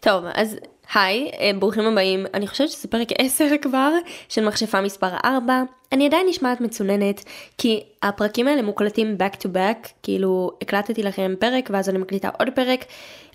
[0.00, 0.56] טוב, אז
[0.94, 2.26] היי, אה, ברוכים הבאים.
[2.34, 3.92] אני חושבת שזה פרק 10 כבר,
[4.28, 5.62] של מכשפה מספר 4.
[5.92, 7.24] אני עדיין נשמעת מצוננת,
[7.58, 12.48] כי הפרקים האלה מוקלטים back to back, כאילו הקלטתי לכם פרק ואז אני מקליטה עוד
[12.54, 12.84] פרק.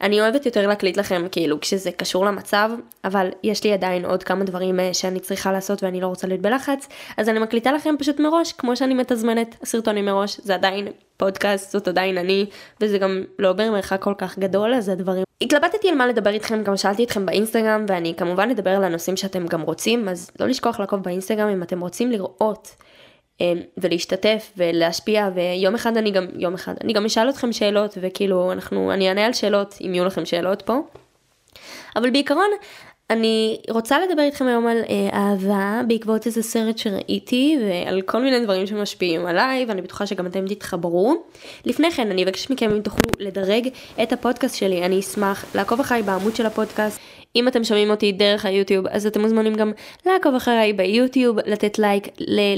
[0.02, 2.70] אני אוהבת יותר להקליט לכם כאילו כשזה קשור למצב,
[3.04, 6.42] אבל יש לי עדיין עוד כמה דברים אה, שאני צריכה לעשות ואני לא רוצה להיות
[6.42, 6.88] בלחץ,
[7.18, 11.88] אז אני מקליטה לכם פשוט מראש, כמו שאני מתזמנת סרטונים מראש, זה עדיין פודקאסט, זאת
[11.88, 12.46] עדיין אני,
[12.82, 15.24] וזה גם לא במרחק כל כך גדול, אז הדברים.
[15.42, 19.48] התלבטתי על מה לדבר איתכם, גם שאלתי אתכם באינסטגרם, ואני כמובן אדבר על הנושאים שאתם
[19.48, 22.34] גם רוצים, אז לא לשכוח לעקוב באינסטגרם אם אתם רוצים לראות
[23.42, 28.52] אה, ולהשתתף ולהשפיע, ויום אחד אני גם, יום אחד, אני גם אשאל אתכם שאלות, וכאילו
[28.52, 30.80] אנחנו, אני אענה על שאלות, אם יהיו לכם שאלות פה.
[31.96, 32.50] אבל בעיקרון,
[33.10, 38.44] אני רוצה לדבר איתכם היום על אה, אהבה בעקבות איזה סרט שראיתי ועל כל מיני
[38.44, 41.24] דברים שמשפיעים עליי ואני בטוחה שגם אתם תתחברו.
[41.66, 43.70] לפני כן אני אבקש מכם אם תוכלו לדרג
[44.04, 47.00] את הפודקאסט שלי אני אשמח לעקוב אחריי בעמוד של הפודקאסט.
[47.36, 49.72] אם אתם שומעים אותי דרך היוטיוב אז אתם מוזמנים גם
[50.06, 52.08] לעקוב אחריי ביוטיוב, לתת לייק,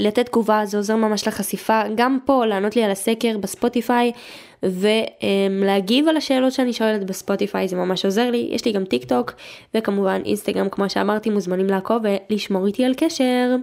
[0.00, 4.12] לתת תגובה, זה עוזר ממש לחשיפה, גם פה לענות לי על הסקר בספוטיפיי
[4.62, 9.32] ולהגיב על השאלות שאני שואלת בספוטיפיי זה ממש עוזר לי, יש לי גם טיק טוק
[9.74, 13.56] וכמובן אינסטגרם כמו שאמרתי מוזמנים לעקוב ולשמור איתי על קשר.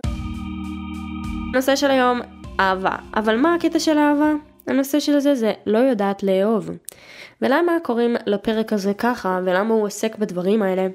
[1.53, 2.22] נושא של היום
[2.59, 4.31] אהבה, אבל מה הקטע של אהבה?
[4.67, 6.69] הנושא של זה זה לא יודעת לאהוב.
[7.41, 10.88] ולמה קוראים לפרק הזה ככה ולמה הוא עוסק בדברים האלה?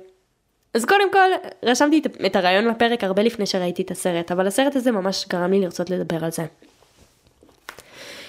[0.74, 1.30] אז קודם כל
[1.62, 5.60] רשמתי את הרעיון לפרק הרבה לפני שראיתי את הסרט אבל הסרט הזה ממש גרם לי
[5.60, 6.44] לרצות לדבר על זה.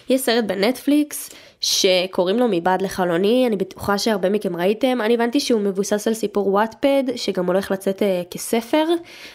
[0.09, 1.29] יש סרט בנטפליקס
[1.61, 6.47] שקוראים לו מבעד לחלוני, אני בטוחה שהרבה מכם ראיתם, אני הבנתי שהוא מבוסס על סיפור
[6.47, 8.85] וואטפד, שגם הולך לצאת uh, כספר,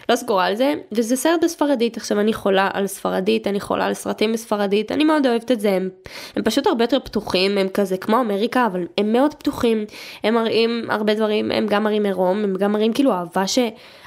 [0.09, 3.95] לא סגורה על זה, וזה סרט בספרדית, עכשיו אני חולה על ספרדית, אני חולה על
[3.95, 5.89] סרטים בספרדית, אני מאוד אוהבת את זה, הם,
[6.37, 9.85] הם פשוט הרבה יותר פתוחים, הם כזה כמו אמריקה, אבל הם מאוד פתוחים,
[10.25, 13.59] הם מראים הרבה דברים, הם גם מראים עירום, הם גם מראים כאילו אהבה ש...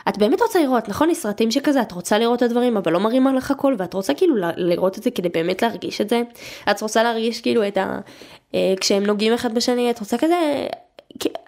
[0.09, 1.09] את באמת רוצה לראות, נכון?
[1.09, 4.13] יש סרטים שכזה, את רוצה לראות את הדברים, אבל לא מראים לך הכל, ואת רוצה
[4.13, 6.21] כאילו לראות את זה כדי באמת להרגיש את זה.
[6.71, 7.99] את רוצה להרגיש כאילו את ה...
[8.55, 10.67] אה, כשהם נוגעים אחד בשני, את רוצה כזה...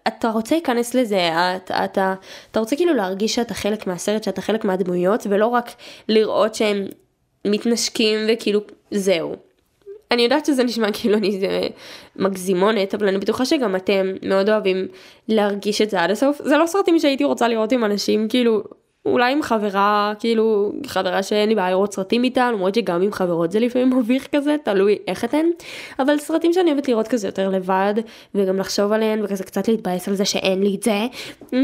[0.08, 2.14] אתה רוצה להיכנס לזה, אתה, אתה,
[2.52, 5.72] אתה רוצה כאילו להרגיש שאתה חלק מהסרט, שאתה חלק מהדמויות, ולא רק
[6.10, 6.88] לראות שהם
[7.46, 8.62] מתנשקים וכאילו
[8.92, 9.49] זהו.
[10.12, 11.68] אני יודעת שזה נשמע כאילו אני זה
[12.16, 14.88] מגזימונת, אבל אני בטוחה שגם אתם מאוד אוהבים
[15.28, 16.42] להרגיש את זה עד הסוף.
[16.44, 18.64] זה לא סרטים שהייתי רוצה לראות עם אנשים כאילו,
[19.06, 23.52] אולי עם חברה, כאילו, חברה שאין לי בעיה לראות סרטים איתה, למרות שגם עם חברות
[23.52, 25.46] זה לפעמים מביך כזה, תלוי איך אתן.
[26.00, 27.94] אבל סרטים שאני אוהבת לראות כזה יותר לבד,
[28.36, 31.08] וגם לחשוב עליהן, וכזה קצת להתבאס על זה שאין לי את זה.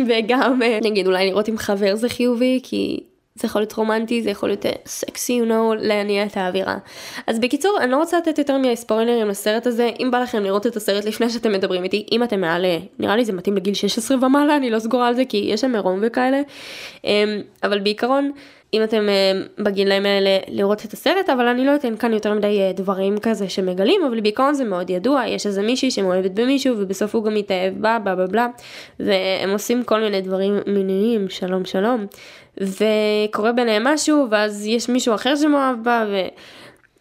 [0.07, 3.03] וגם, אה, נגיד, אולי לראות עם חבר זה חיובי, כי
[3.35, 6.77] זה יכול להיות רומנטי, זה יכול להיות סקסי, you know, להניע את האווירה.
[7.27, 10.75] אז בקיצור, אני לא רוצה לתת יותר מהספוילרים לסרט הזה, אם בא לכם לראות את
[10.75, 14.55] הסרט לפני שאתם מדברים איתי, אם אתם מעלה, נראה לי זה מתאים לגיל 16 ומעלה,
[14.55, 16.41] אני לא סגורה על זה, כי יש שם עירום וכאלה.
[17.03, 18.31] אמ, אבל בעיקרון,
[18.73, 22.59] אם אתם uh, בגילאים האלה לראות את הסרט, אבל אני לא אתן כאן יותר מדי
[22.75, 27.23] דברים כזה שמגלים, אבל בעיקרון זה מאוד ידוע, יש איזה מישהי שמאוהבת במישהו ובסוף הוא
[27.23, 28.47] גם מתאהב בה, בלה בלה בלה,
[28.99, 32.05] והם עושים כל מיני דברים מיניים, שלום שלום,
[32.61, 36.15] וקורה ביניהם משהו, ואז יש מישהו אחר שמאוהב בה, ו...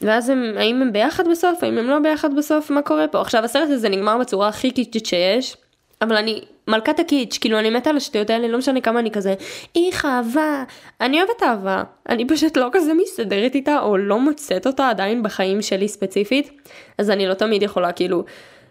[0.01, 3.21] ואז הם, האם הם ביחד בסוף, האם הם לא ביחד בסוף, מה קורה פה?
[3.21, 5.57] עכשיו הסרט הזה נגמר בצורה הכי קיצ'ית שיש,
[6.03, 9.35] אבל אני מלכת הקיץ', כאילו אני מתה על השטויות האלה, לא משנה כמה אני כזה,
[9.77, 10.65] איך אהבה,
[11.01, 15.63] אני אוהבת אהבה, אני פשוט לא כזה מסתדרת איתה, או לא מוצאת אותה עדיין בחיים
[15.63, 16.51] שלי ספציפית,
[16.99, 18.25] אז אני לא תמיד יכולה כאילו,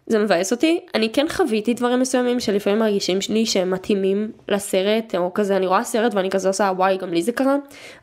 [0.07, 5.33] זה מבאס אותי, אני כן חוויתי דברים מסוימים שלפעמים מרגישים לי שהם מתאימים לסרט, או
[5.33, 5.57] כזה.
[5.57, 7.55] אני רואה סרט ואני כזה עושה וואי גם לי זה קרה,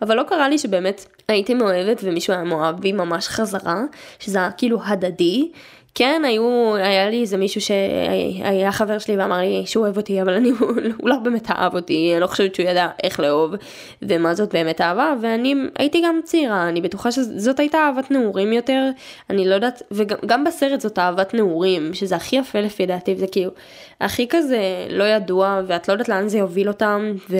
[0.02, 3.82] אבל לא קרה לי שבאמת הייתי מאוהבת ומישהו היה מאוהב בי ממש חזרה,
[4.18, 5.50] שזה היה כאילו הדדי.
[5.94, 10.32] כן, היו, היה לי איזה מישהו שהיה חבר שלי ואמר לי שהוא אוהב אותי, אבל
[10.32, 10.50] אני,
[10.98, 13.54] הוא לא באמת אהב אותי, אני לא חושבת שהוא ידע איך לאהוב,
[14.02, 18.90] ומה זאת באמת אהבה, ואני הייתי גם צעירה, אני בטוחה שזאת הייתה אהבת נעורים יותר,
[19.30, 23.50] אני לא יודעת, וגם בסרט זאת אהבת נעורים, שזה הכי יפה לפי דעתי, זה כאילו,
[24.00, 27.36] הכי כזה לא ידוע, ואת לא יודעת לאן זה יוביל אותם, ו...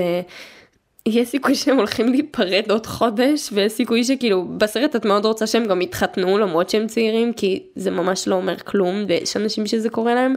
[1.07, 5.65] יש סיכוי שהם הולכים להיפרד עוד חודש, ויש סיכוי שכאילו בסרט את מאוד רוצה שהם
[5.65, 10.15] גם יתחתנו למרות שהם צעירים, כי זה ממש לא אומר כלום, ויש אנשים שזה קורה
[10.15, 10.35] להם,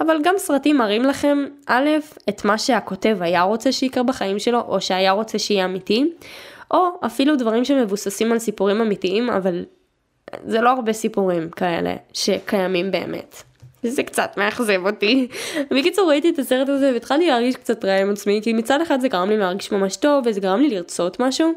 [0.00, 1.88] אבל גם סרטים מראים לכם, א',
[2.28, 6.12] את מה שהכותב היה רוצה שיקרה בחיים שלו, או שהיה רוצה שיהיה אמיתי,
[6.70, 9.64] או אפילו דברים שמבוססים על סיפורים אמיתיים, אבל
[10.44, 13.42] זה לא הרבה סיפורים כאלה שקיימים באמת.
[13.82, 15.28] זה קצת מאכזב אותי.
[15.70, 19.08] בקיצור ראיתי את הסרט הזה והתחלתי להרגיש קצת רע עם עצמי כי מצד אחד זה
[19.08, 21.52] גרם לי להרגיש ממש טוב וזה גרם לי לרצות משהו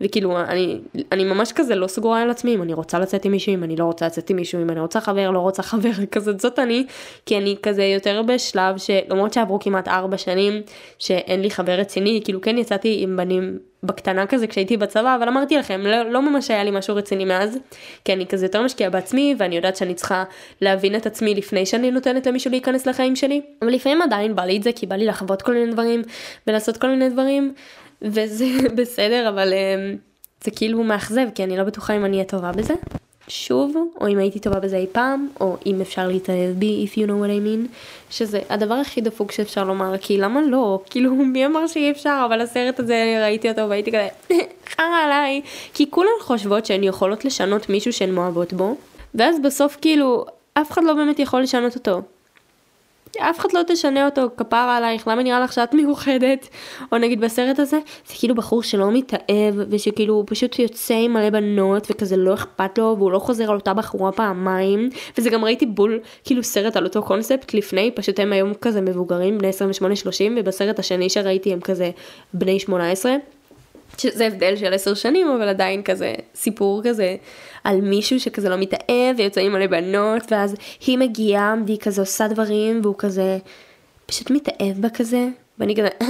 [0.00, 0.78] וכאילו אני,
[1.12, 3.76] אני ממש כזה לא סגורה על עצמי אם אני רוצה לצאת עם מישהו אם אני
[3.76, 6.86] לא רוצה לצאת עם מישהו אם אני רוצה חבר לא רוצה חבר כזה זאת אני
[7.26, 10.62] כי אני כזה יותר בשלב שלמרות שעברו כמעט ארבע שנים
[10.98, 15.56] שאין לי חבר רציני כאילו כן יצאתי עם בנים בקטנה כזה כשהייתי בצבא, אבל אמרתי
[15.56, 17.58] לכם, לא, לא ממש היה לי משהו רציני מאז,
[18.04, 20.24] כי אני כזה יותר משקיעה בעצמי, ואני יודעת שאני צריכה
[20.60, 24.56] להבין את עצמי לפני שאני נותנת למישהו להיכנס לחיים שלי, אבל לפעמים עדיין בא לי
[24.56, 26.02] את זה, כי בא לי לחוות כל מיני דברים,
[26.46, 27.54] ולעשות כל מיני דברים,
[28.02, 28.46] וזה
[28.76, 29.98] בסדר, אבל um,
[30.44, 32.74] זה כאילו מאכזב, כי אני לא בטוחה אם אני אהיה טובה בזה.
[33.30, 37.06] שוב, או אם הייתי טובה בזה אי פעם, או אם אפשר להתאהב בי, if you
[37.06, 37.74] know what I mean,
[38.10, 40.80] שזה הדבר הכי דפוק שאפשר לומר, כי למה לא?
[40.90, 44.08] כאילו, מי אמר שאי אפשר, אבל הסרט הזה, ראיתי אותו והייתי כזה,
[44.76, 45.40] חרא עליי,
[45.74, 48.76] כי כולן חושבות שהן יכולות לשנות מישהו שהן מאוהבות בו,
[49.14, 50.24] ואז בסוף כאילו,
[50.54, 52.02] אף אחד לא באמת יכול לשנות אותו.
[53.18, 56.48] אף אחד לא תשנה אותו, כפרה עלייך, למה נראה לך שאת מיוחדת?
[56.92, 61.30] או נגיד בסרט הזה, זה כאילו בחור שלא מתאהב, ושכאילו הוא פשוט יוצא עם מלא
[61.30, 65.66] בנות, וכזה לא אכפת לו, והוא לא חוזר על אותה בחורה פעמיים, וזה גם ראיתי
[65.66, 69.52] בול כאילו סרט על אותו קונספט לפני, פשוט הם היום כזה מבוגרים, בני 28-30,
[70.36, 71.90] ובסרט השני שראיתי הם כזה
[72.34, 73.12] בני 18.
[73.98, 77.16] שזה הבדל של עשר שנים, אבל עדיין כזה סיפור כזה
[77.64, 80.54] על מישהו שכזה לא מתאהב ויוצאים מלא בנות, ואז
[80.86, 83.38] היא מגיעה והיא כזה עושה דברים והוא כזה
[84.06, 85.28] פשוט מתאהב בה כזה,
[85.58, 85.88] ואני כזה,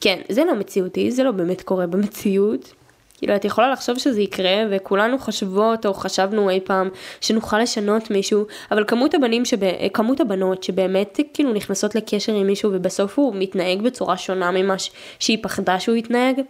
[0.00, 2.72] כן, זה לא מציאותי, זה לא באמת קורה במציאות.
[3.20, 6.88] כאילו את יכולה לחשוב שזה יקרה וכולנו חושבות או חשבנו אי פעם
[7.20, 9.88] שנוכל לשנות מישהו אבל כמות הבנים שב...
[9.92, 14.74] כמות הבנות שבאמת כאילו נכנסות לקשר עם מישהו ובסוף הוא מתנהג בצורה שונה ממה
[15.18, 16.40] שהיא פחדה שהוא יתנהג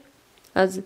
[0.54, 0.80] אז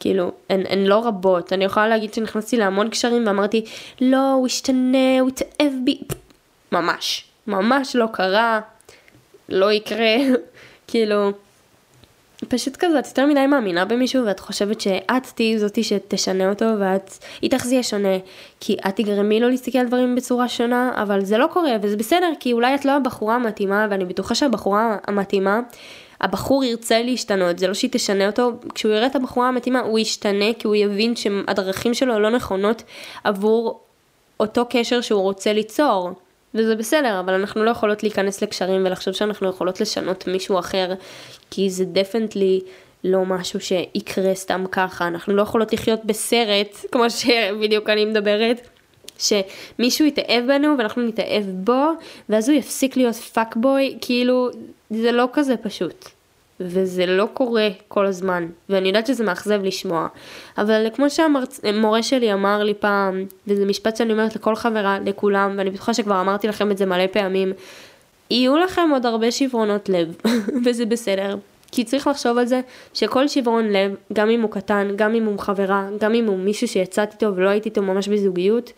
[0.00, 1.52] כאילו, הן, הן לא רבות.
[1.52, 3.64] אני יכולה להגיד שנכנסתי להמון קשרים ואמרתי,
[4.00, 5.98] לא, הוא השתנה, הוא התאהב בי.
[6.72, 8.60] ממש, ממש לא קרה,
[9.48, 10.16] לא יקרה.
[10.88, 11.32] כאילו,
[12.48, 17.12] פשוט כזה, את יותר מדי מאמינה במישהו ואת חושבת שאת תהיי זאתי שתשנה אותו ואת,
[17.42, 18.16] איתך זה יהיה שונה.
[18.60, 22.30] כי את תגרמי לו להסתכל על דברים בצורה שונה, אבל זה לא קורה וזה בסדר,
[22.40, 25.60] כי אולי את לא הבחורה המתאימה ואני בטוחה שהבחורה המתאימה
[26.20, 30.52] הבחור ירצה להשתנות, זה לא שהיא תשנה אותו, כשהוא יראה את הבחורה המתאימה הוא ישתנה
[30.58, 32.82] כי הוא יבין שהדרכים שלו לא נכונות
[33.24, 33.80] עבור
[34.40, 36.10] אותו קשר שהוא רוצה ליצור.
[36.54, 40.94] וזה בסדר, אבל אנחנו לא יכולות להיכנס לקשרים ולחשוב שאנחנו יכולות לשנות מישהו אחר,
[41.50, 42.60] כי זה definitely
[43.04, 48.68] לא משהו שיקרה סתם ככה, אנחנו לא יכולות לחיות בסרט, כמו שבדיוק אני מדברת,
[49.18, 51.84] שמישהו יתאהב בנו ואנחנו נתאהב בו,
[52.28, 54.50] ואז הוא יפסיק להיות fuck boy, כאילו,
[54.90, 56.08] זה לא כזה פשוט.
[56.60, 60.08] וזה לא קורה כל הזמן, ואני יודעת שזה מאכזב לשמוע.
[60.58, 65.70] אבל כמו שהמורה שלי אמר לי פעם, וזה משפט שאני אומרת לכל חברה, לכולם, ואני
[65.70, 67.52] בטוחה שכבר אמרתי לכם את זה מלא פעמים,
[68.30, 70.16] יהיו לכם עוד הרבה שברונות לב,
[70.64, 71.36] וזה בסדר.
[71.72, 72.60] כי צריך לחשוב על זה
[72.94, 76.68] שכל שברון לב, גם אם הוא קטן, גם אם הוא חברה, גם אם הוא מישהו
[76.68, 78.72] שיצאתי איתו ולא הייתי איתו ממש בזוגיות,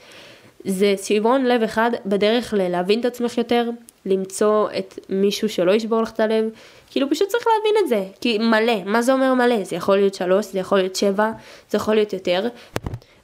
[0.65, 3.71] זה שברון לב אחד בדרך ללהבין את עצמך יותר,
[4.07, 6.45] למצוא את מישהו שלא ישבור לך את הלב,
[6.91, 9.65] כאילו פשוט צריך להבין את זה, כי מלא, מה זה אומר מלא?
[9.65, 11.31] זה יכול להיות שלוש, זה יכול להיות שבע,
[11.71, 12.49] זה יכול להיות יותר,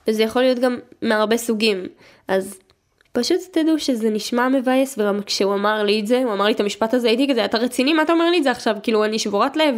[0.08, 1.86] וזה יכול להיות גם מהרבה סוגים,
[2.28, 2.58] אז
[3.16, 6.60] פשוט תדעו שזה נשמע מבאס, וגם כשהוא אמר לי את זה, הוא אמר לי את
[6.60, 7.92] המשפט הזה, הייתי כזה, אתה רציני?
[7.92, 8.76] מה אתה אומר לי את זה עכשיו?
[8.82, 9.74] כאילו, אני שבורת לב.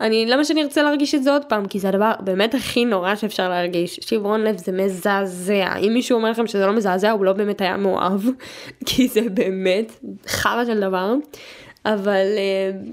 [0.00, 1.66] אני, למה שאני ארצה להרגיש את זה עוד פעם?
[1.66, 4.00] כי זה הדבר באמת הכי נורא שאפשר להרגיש.
[4.02, 5.76] שברון לב זה מזעזע.
[5.76, 8.20] אם מישהו אומר לכם שזה לא מזעזע, הוא לא באמת היה מאוהב.
[8.86, 9.92] כי זה באמת
[10.26, 11.14] חרא של דבר.
[11.86, 12.88] אבל uh,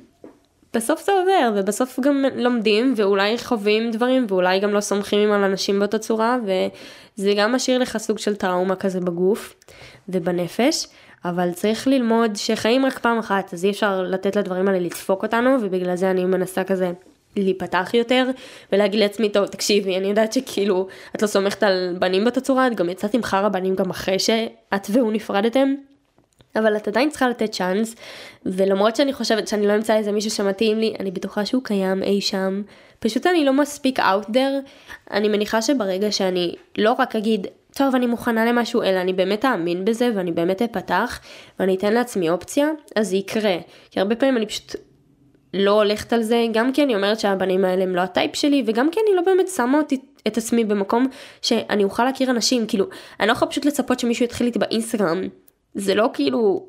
[0.76, 5.80] בסוף זה עובר, ובסוף גם לומדים, ואולי חווים דברים, ואולי גם לא סומכים על אנשים
[5.80, 9.56] באותה צורה, וזה גם משאיר לך סוג של טראומה כזה בגוף
[10.10, 10.88] ובנפש.
[11.26, 15.58] אבל צריך ללמוד שחיים רק פעם אחת, אז אי אפשר לתת לדברים האלה לדפוק אותנו,
[15.62, 16.92] ובגלל זה אני מנסה כזה
[17.36, 18.30] להיפתח יותר,
[18.72, 22.76] ולהגיד לעצמי, טוב, תקשיבי, אני יודעת שכאילו, את לא סומכת על בנים באותה צורה, את
[22.76, 25.76] גם יצאת עם חרא בנים גם אחרי שאת והוא נפרדתם.
[26.58, 27.96] אבל את עדיין צריכה לתת צ'אנס,
[28.46, 32.22] ולמרות שאני חושבת שאני לא אמצא איזה מישהו שמתאים לי, אני בטוחה שהוא קיים אי
[32.22, 32.62] שם.
[33.00, 34.70] פשוט אני לא מספיק out there,
[35.12, 39.86] אני מניחה שברגע שאני לא רק אגיד, טוב, אני מוכנה למשהו, אלא אני באמת אאמין
[39.86, 41.20] בזה ואני באמת אפתח
[41.60, 43.58] ואני אתן לעצמי אופציה, אז זה יקרה.
[43.92, 44.76] כי הרבה פעמים אני פשוט
[45.54, 48.90] לא הולכת על זה, גם כי אני אומרת שהבנים האלה הם לא הטייפ שלי, וגם
[48.92, 51.08] כי אני לא באמת שמה אותי את עצמי במקום
[51.42, 52.86] שאני אוכל להכיר אנשים, כאילו,
[53.20, 55.22] אני לא יכולה פשוט לצפות שמישהו יתחיל איתי באינסטגרם.
[55.76, 56.66] זה לא כאילו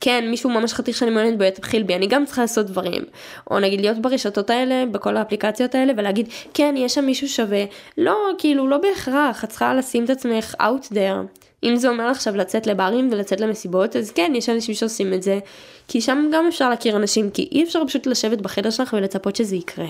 [0.00, 3.02] כן, מישהו ממש חתיך שאני מעוניינת בו יתחיל בי, אני גם צריכה לעשות דברים.
[3.50, 7.64] או נגיד להיות ברשתות האלה, בכל האפליקציות האלה, ולהגיד, כן, יש שם מישהו שווה.
[7.98, 11.38] לא, כאילו, לא בהכרח, את צריכה לשים את עצמך out there.
[11.64, 15.38] אם זה אומר עכשיו לצאת לברים ולצאת למסיבות, אז כן, יש אנשים שעושים את זה,
[15.88, 19.56] כי שם גם אפשר להכיר אנשים, כי אי אפשר פשוט לשבת בחדר שלך ולצפות שזה
[19.56, 19.86] יקרה.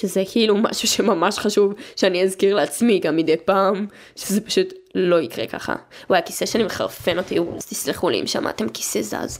[0.00, 5.46] שזה כאילו משהו שממש חשוב שאני אזכיר לעצמי גם מדי פעם, שזה פשוט לא יקרה
[5.46, 5.74] ככה.
[6.10, 9.38] וואי, הכיסא שלי מחרפן אותי, אז תסלחו לי אם שמעתם כיסא זז.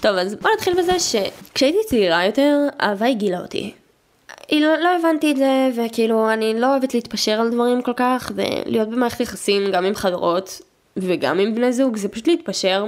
[0.00, 3.72] טוב, אז בוא נתחיל בזה שכשהייתי צעירה יותר, אהבה הגילה אותי.
[4.48, 8.32] היא לא, לא הבנתי את זה, וכאילו, אני לא אוהבת להתפשר על דברים כל כך,
[8.34, 10.60] ולהיות במערכת יחסים גם עם חברות
[10.96, 12.84] וגם עם בני זוג, זה פשוט להתפשר.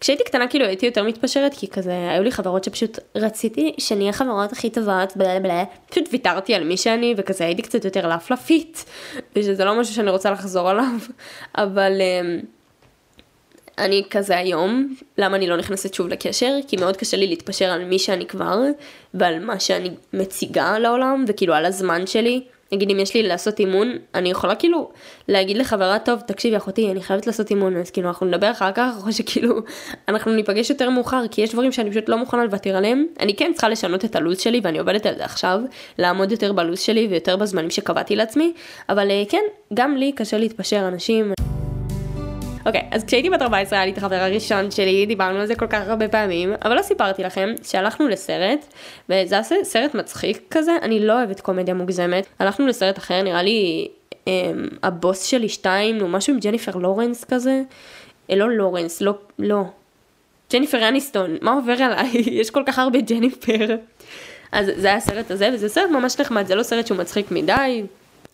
[0.00, 4.52] כשהייתי קטנה כאילו הייתי יותר מתפשרת, כי כזה, היו לי חברות שפשוט רציתי שנהיה חברות
[4.52, 8.84] הכי טובות, בלה בלה, פשוט ויתרתי על מי שאני, וכזה הייתי קצת יותר לפלפית,
[9.36, 10.94] ושזה לא משהו שאני רוצה לחזור עליו,
[11.54, 11.92] אבל...
[12.00, 12.40] אמ,
[13.78, 16.56] אני כזה היום, למה אני לא נכנסת שוב לקשר?
[16.68, 18.58] כי מאוד קשה לי להתפשר על מי שאני כבר,
[19.14, 22.42] ועל מה שאני מציגה לעולם, וכאילו על הזמן שלי.
[22.72, 24.90] נגיד אם יש לי לעשות אימון, אני יכולה כאילו
[25.28, 28.92] להגיד לחברה, טוב, תקשיבי אחותי, אני חייבת לעשות אימון, אז כאילו אנחנו נדבר אחר כך,
[29.06, 29.56] או שכאילו
[30.08, 33.06] אנחנו ניפגש יותר מאוחר, כי יש דברים שאני פשוט לא מוכנה לוותר עליהם.
[33.20, 35.60] אני כן צריכה לשנות את הלו"ז שלי, ואני עובדת על זה עכשיו,
[35.98, 38.52] לעמוד יותר בלו"ז שלי ויותר בזמנים שקבעתי לעצמי,
[38.88, 39.42] אבל אה, כן,
[39.74, 41.32] גם לי קשה להתפשר אנשים.
[42.66, 45.54] אוקיי, okay, אז כשהייתי בת 14 היה לי את החבר הראשון שלי, דיברנו על זה
[45.54, 48.66] כל כך הרבה פעמים, אבל לא סיפרתי לכם שהלכנו לסרט,
[49.08, 53.88] וזה היה סרט מצחיק כזה, אני לא אוהבת קומדיה מוגזמת, הלכנו לסרט אחר, נראה לי
[54.26, 57.62] אמ, הבוס שלי שתיים, נו משהו עם ג'ניפר לורנס כזה,
[58.30, 59.62] אה, לא לורנס, לא, לא,
[60.52, 62.10] ג'ניפר אניסטון, מה עובר עליי?
[62.40, 63.76] יש כל כך הרבה ג'ניפר.
[64.52, 67.82] אז זה היה הסרט הזה, וזה סרט ממש נחמד, זה לא סרט שהוא מצחיק מדי,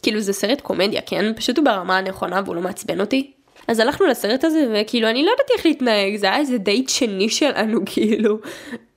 [0.03, 1.33] כאילו זה סרט קומדיה, כן?
[1.37, 3.36] פשוט הוא ברמה הנכונה והוא לא מעצבן אותי.
[3.69, 7.29] אז הלכנו לסרט הזה וכאילו אני לא ידעתי איך להתנהג זה היה איזה דייט שני
[7.29, 8.39] שלנו כאילו.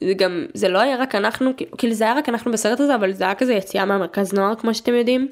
[0.02, 3.14] זה גם זה לא היה רק אנחנו כאילו זה היה רק אנחנו בסרט הזה אבל
[3.14, 5.28] זה היה כזה יציאה מהמרכז נוער כמו שאתם יודעים.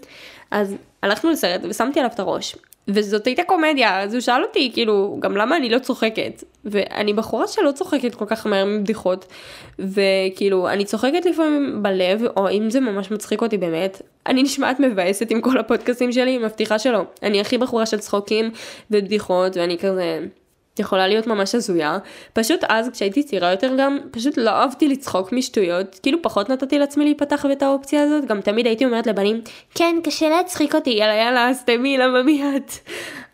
[0.52, 2.56] אז הלכנו לסרט ושמתי עליו את הראש
[2.88, 6.44] וזאת הייתה קומדיה, אז הוא שאל אותי, כאילו, גם למה אני לא צוחקת?
[6.66, 9.26] ואני בחורה שלא צוחקת כל כך מהר מבדיחות,
[9.80, 15.32] וכאילו, אני צוחקת לפעמים בלב, או אם זה ממש מצחיק אותי באמת, אני נשמעת מבאסת
[15.32, 17.02] עם כל הפודקאסים שלי, מבטיחה שלא.
[17.24, 18.52] אני הכי בחורה של צחוקים
[18.92, 20.20] ובדיחות, ואני כזה...
[20.80, 21.98] יכולה להיות ממש הזויה.
[22.34, 27.04] פשוט אז כשהייתי צעירה יותר גם, פשוט לא אהבתי לצחוק משטויות, כאילו פחות נתתי לעצמי
[27.04, 29.42] להיפתח ואת האופציה הזאת, גם תמיד הייתי אומרת לבנים,
[29.76, 32.64] כן, קשה להצחיק אותי, יאללה יאללה, סתמי, למה מיד?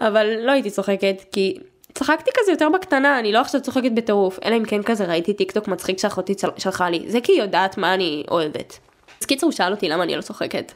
[0.01, 1.57] אבל לא הייתי צוחקת, כי
[1.93, 5.51] צחקתי כזה יותר בקטנה, אני לא עכשיו צוחקת בטירוף, אלא אם כן כזה ראיתי טיק
[5.51, 8.79] טוק מצחיק שאחותי שלחה לי, זה כי היא יודעת מה אני אוהבת.
[9.23, 10.71] אז קיצר הוא שאל אותי למה אני לא צוחקת.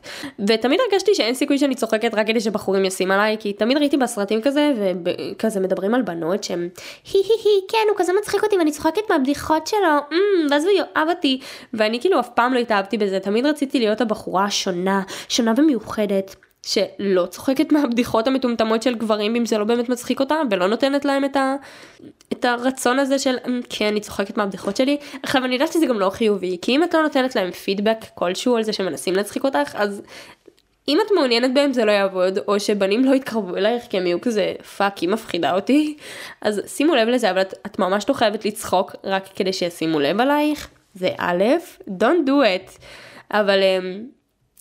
[0.48, 4.42] ותמיד הרגשתי שאין סיכוי שאני צוחקת רק כדי שבחורים ישים עליי, כי תמיד ראיתי בסרטים
[4.42, 4.74] כזה,
[5.06, 6.70] וכזה מדברים על בנות שהם
[7.13, 10.72] הי הי הי, כן, הוא כזה מצחיק אותי ואני צוחקת מהבדיחות שלו, mm, ואז הוא
[10.72, 11.39] יאהב אותי.
[11.74, 16.36] ואני כאילו אף פעם לא התאהבתי בזה, תמיד רציתי להיות הבחורה השונה, שונה ומיוחדת.
[16.68, 21.25] שלא צוחקת מהבדיחות המטומטמות של גברים אם זה לא באמת מצחיק אותה ולא נותנת להם
[21.25, 21.56] את, ה,
[22.34, 24.98] את הרצון הזה של אמ, כן אני צוחקת מהבדיחות שלי.
[25.24, 28.57] עכשיו אני יודעת שזה גם לא חיובי כי אם את לא נותנת להם פידבק כלשהו
[28.57, 30.01] על זה שמנסים להצחיק אותך אז
[30.88, 34.22] אם את מעוניינת בהם זה לא יעבוד או שבנים לא יתקרבו אלייך כי הם יהיו
[34.22, 35.98] כזה fuck היא מפחידה אותי.
[36.41, 40.22] אז שימו לב לזה אבל את, את ממש לא חייבת לצחוק רק כדי שישימו לב
[40.22, 40.69] עלייך.
[40.96, 41.43] זה א',
[41.89, 42.79] don't do it.
[43.31, 44.17] אבל um,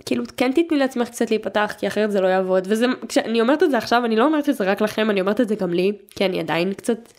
[0.07, 2.67] כאילו כן תתני לעצמך קצת להיפתח כי אחרת זה לא יעבוד.
[2.71, 5.41] וזה כשאני אומרת את זה עכשיו אני לא אומרת את זה רק לכם אני אומרת
[5.41, 7.13] את זה גם לי כי אני עדיין קצת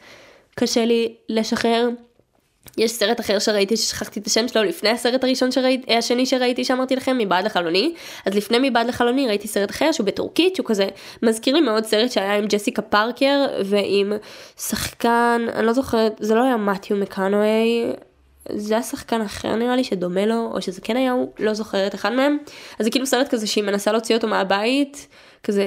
[0.59, 1.89] קשה לי לשחרר.
[2.77, 6.95] יש סרט אחר שראיתי ששכחתי את השם שלו לפני הסרט הראשון שראיתי, השני שראיתי שאמרתי
[6.95, 7.93] לכם מבעד לחלוני
[8.25, 10.87] אז לפני מבעד לחלוני ראיתי סרט אחר שהוא בטורקית שהוא כזה
[11.23, 14.13] מזכיר לי מאוד סרט שהיה עם ג'סיקה פארקר ועם
[14.59, 17.83] שחקן אני לא זוכרת זה לא היה מתיו מקאנווי
[18.55, 21.95] זה היה שחקן אחר נראה לי שדומה לו, או שזה כן היה הוא, לא זוכרת
[21.95, 22.37] אחד מהם.
[22.79, 25.07] אז זה כאילו סרט כזה שהיא מנסה להוציא אותו מהבית,
[25.43, 25.63] כזה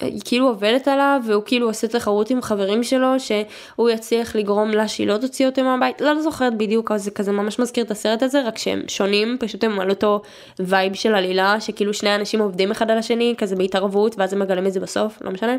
[0.00, 4.88] היא כאילו עובדת עליו והוא כאילו עושה תחרות עם חברים שלו שהוא יצליח לגרום לה
[4.88, 8.42] שהיא לא תוציא אותו מהבית לא זוכרת בדיוק זה כזה ממש מזכיר את הסרט הזה
[8.46, 10.22] רק שהם שונים פשוט הם על אותו
[10.58, 14.66] vibe של עלילה שכאילו שני אנשים עובדים אחד על השני כזה בהתערבות ואז הם מגלים
[14.66, 15.56] את זה בסוף לא משנה.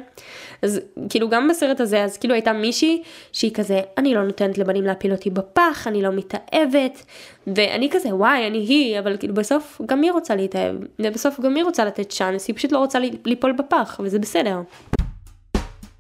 [0.62, 4.84] אז כאילו גם בסרט הזה אז כאילו הייתה מישהי שהיא כזה אני לא נותנת לבנים
[4.84, 7.06] להפיל אותי בפח אני לא מתאהבת
[7.48, 11.64] ואני כזה וואי אני היא אבל כאילו בסוף גם היא רוצה להתאהב ובסוף גם היא
[11.64, 14.62] רוצה לתת צ'אנס היא פשוט לא רוצה ליפול בפח וזה בסדר.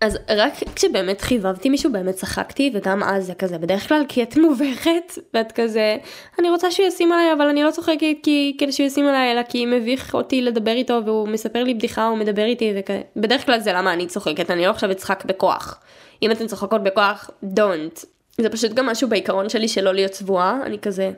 [0.02, 4.38] אז רק כשבאמת חיבבתי מישהו באמת צחקתי וגם אז זה כזה בדרך כלל כי את
[4.38, 5.98] מובכת ואת כזה
[6.40, 9.44] אני רוצה שהוא ישים עליי אבל אני לא צוחקת כי כדי שהוא ישים עליי אלא
[9.44, 13.60] כי מביך אותי לדבר איתו והוא מספר לי בדיחה הוא מדבר איתי וכזה בדרך כלל
[13.60, 15.80] זה למה אני צוחקת אני לא עכשיו אצחק בכוח
[16.22, 18.06] אם אתן צוחקות בכוח don't
[18.38, 21.12] זה פשוט גם משהו בעיקרון שלי שלא להיות צבועה אני כזה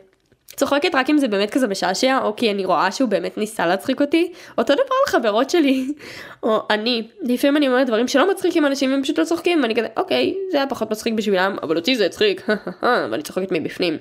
[0.56, 4.02] צוחקת רק אם זה באמת כזה משעשע, או כי אני רואה שהוא באמת ניסה להצחיק
[4.02, 4.32] אותי.
[4.58, 5.94] אותו דבר על חברות שלי,
[6.44, 7.08] או אני.
[7.22, 10.58] לפעמים אני אומרת דברים שלא מצחיקים אנשים והם פשוט לא צוחקים, ואני כזה, אוקיי, זה
[10.58, 12.48] היה פחות מצחיק בשבילם, אבל אותי זה הצחיק,
[13.12, 13.98] ואני צוחקת מבפנים.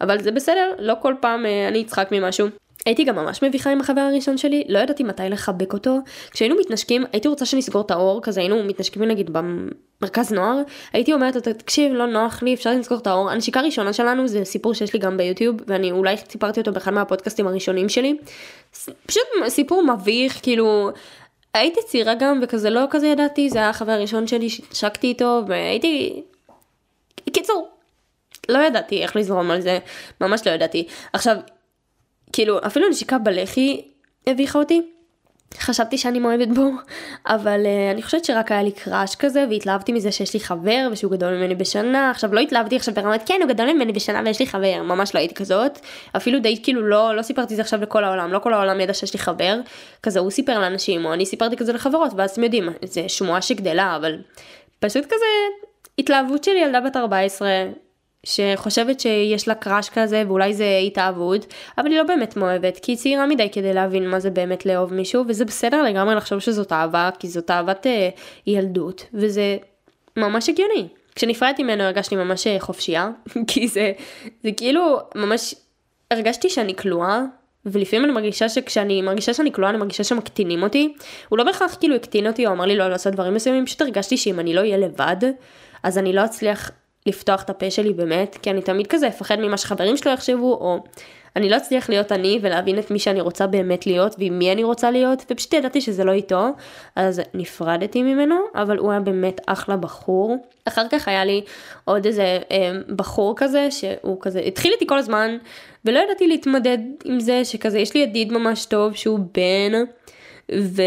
[0.00, 2.48] אבל זה בסדר, לא כל פעם אה, אני אצחק ממשהו.
[2.86, 5.98] הייתי גם ממש מביכה עם החבר הראשון שלי, לא ידעתי מתי לחבק אותו.
[6.30, 11.34] כשהיינו מתנשקים, הייתי רוצה שנסגור את האור, כזה היינו מתנשקים נגיד במרכז נוער, הייתי אומרת
[11.34, 13.30] לו, תקשיב, לא נוח לי, אפשר לסגור את האור.
[13.30, 17.46] הנשיקה הראשונה שלנו זה סיפור שיש לי גם ביוטיוב, ואני אולי סיפרתי אותו באחד מהפודקאסטים
[17.46, 18.16] הראשונים שלי.
[19.06, 20.90] פשוט סיפור מביך, כאילו,
[21.54, 26.22] הייתי צעירה גם, וכזה לא כזה ידעתי, זה היה החבר הראשון שלי, שהשקתי איתו, והייתי...
[27.32, 27.68] קיצור,
[28.48, 29.78] לא ידעתי איך לזרום על זה,
[30.20, 30.86] ממש לא ידעתי.
[31.12, 31.36] עכשיו,
[32.32, 33.80] כאילו, אפילו נשיקה בלחי
[34.26, 34.82] הביכה אותי.
[35.58, 36.70] חשבתי שאני מאוהבת בו,
[37.26, 41.12] אבל uh, אני חושבת שרק היה לי קראש כזה, והתלהבתי מזה שיש לי חבר, ושהוא
[41.12, 42.10] גדול ממני בשנה.
[42.10, 45.20] עכשיו, לא התלהבתי עכשיו ברמת, כן, הוא גדול ממני בשנה ויש לי חבר, ממש לא
[45.20, 45.78] הייתי כזאת.
[46.16, 49.12] אפילו די, כאילו, לא, לא סיפרתי זה עכשיו לכל העולם, לא כל העולם ידע שיש
[49.12, 49.60] לי חבר.
[50.02, 53.96] כזה, הוא סיפר לאנשים, או אני סיפרתי כזה לחברות, ואז אתם יודעים, זה שמועה שגדלה,
[53.96, 54.18] אבל
[54.80, 55.24] פשוט כזה,
[55.98, 57.48] התלהבות של ילדה בת 14,
[58.26, 62.98] שחושבת שיש לה קראש כזה ואולי זה התאהבות, אבל היא לא באמת מאוהבת, כי היא
[62.98, 67.10] צעירה מדי כדי להבין מה זה באמת לאהוב מישהו, וזה בסדר לגמרי לחשוב שזאת אהבה,
[67.18, 68.08] כי זאת אהבת אה,
[68.46, 69.56] ילדות, וזה
[70.16, 70.88] ממש הגיוני.
[71.14, 73.10] כשנפרדתי ממנו הרגשתי ממש אה, חופשייה,
[73.48, 73.92] כי זה,
[74.42, 75.54] זה כאילו ממש,
[76.10, 77.22] הרגשתי שאני כלואה,
[77.66, 80.94] ולפעמים אני מרגישה שכשאני מרגישה שאני כלואה אני מרגישה שמקטינים אותי.
[81.28, 84.16] הוא לא בהכרח כאילו הקטין אותי או אמר לי לא לעשות דברים מסוימים, פשוט הרגשתי
[84.16, 85.16] שאם אני לא אהיה לבד,
[85.82, 86.70] אז אני לא אצליח
[87.06, 90.78] לפתוח את הפה שלי באמת, כי אני תמיד כזה אפחד ממה שחברים שלו יחשבו, או
[91.36, 94.64] אני לא אצליח להיות אני ולהבין את מי שאני רוצה באמת להיות ועם מי אני
[94.64, 96.48] רוצה להיות, ופשוט ידעתי שזה לא איתו,
[96.96, 100.36] אז נפרדתי ממנו, אבל הוא היה באמת אחלה בחור.
[100.64, 101.42] אחר כך היה לי
[101.84, 105.36] עוד איזה אה, בחור כזה, שהוא כזה התחיל איתי כל הזמן,
[105.84, 109.84] ולא ידעתי להתמודד עם זה, שכזה יש לי ידיד ממש טוב שהוא בן,
[110.58, 110.82] ו...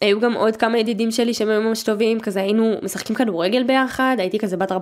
[0.00, 4.16] היו גם עוד כמה ידידים שלי שהם היו ממש טובים, כזה היינו משחקים כדורגל ביחד,
[4.18, 4.74] הייתי כזה בת 14-15,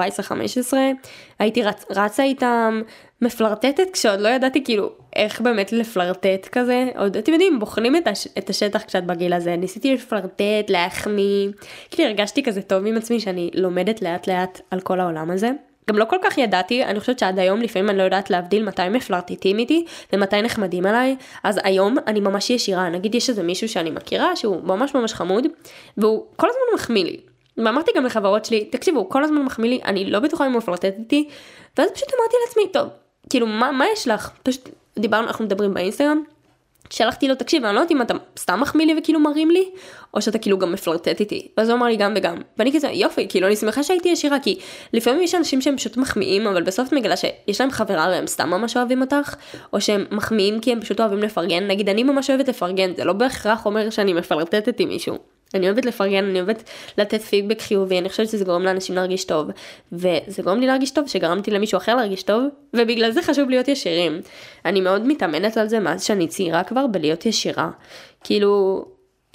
[1.38, 2.82] הייתי רצ, רצה איתם,
[3.22, 8.28] מפלרטטת כשעוד לא ידעתי כאילו איך באמת לפלרטט כזה, עוד אתם יודעים, בוחנים את, הש,
[8.38, 11.48] את השטח קצת בגיל הזה, ניסיתי לפלרטט, להחמיא,
[11.90, 15.50] כאילו הרגשתי כזה טוב עם עצמי שאני לומדת לאט לאט על כל העולם הזה.
[15.90, 18.88] גם לא כל כך ידעתי, אני חושבת שעד היום לפעמים אני לא יודעת להבדיל מתי
[18.88, 23.90] מפלרטיטים איתי ומתי נחמדים עליי, אז היום אני ממש ישירה, נגיד יש איזה מישהו שאני
[23.90, 25.46] מכירה שהוא ממש ממש חמוד,
[25.96, 27.20] והוא כל הזמן מחמיא לי.
[27.56, 30.58] ואמרתי גם לחברות שלי, תקשיבו, הוא כל הזמן מחמיא לי, אני לא בטוחה אם הוא
[30.58, 31.28] מפלרטט איתי,
[31.78, 32.88] ואז פשוט אמרתי לעצמי, טוב,
[33.30, 34.30] כאילו מה, מה יש לך?
[34.42, 34.68] פשוט
[34.98, 36.22] דיברנו, אנחנו מדברים באינסטגרם,
[36.90, 39.68] שלחתי לו תקשיב אני לא יודעת אם אתה סתם מחמיא לי וכאילו מרים לי
[40.14, 41.48] או שאתה כאילו גם מפלרטט איתי.
[41.56, 42.36] ואז הוא אמר לי גם וגם.
[42.58, 44.58] ואני כזה יופי כאילו אני שמחה שהייתי ישירה כי
[44.92, 48.50] לפעמים יש אנשים שהם פשוט מחמיאים אבל בסוף את מגלה שיש להם חברה והם סתם
[48.50, 49.34] ממש אוהבים אותך
[49.72, 51.66] או שהם מחמיאים כי הם פשוט אוהבים לפרגן.
[51.66, 55.84] נגיד אני ממש אוהבת לפרגן זה לא בהכרח אומר שאני מפלרטטת עם מישהו אני אוהבת
[55.84, 59.48] לפרגן, אני אוהבת לתת פידבק חיובי, אני חושבת שזה גורם לאנשים להרגיש טוב.
[59.92, 64.20] וזה גורם לי להרגיש טוב שגרמתי למישהו אחר להרגיש טוב, ובגלל זה חשוב להיות ישירים.
[64.64, 67.70] אני מאוד מתאמנת על זה מאז שאני צעירה כבר בלהיות ישירה.
[68.24, 68.84] כאילו,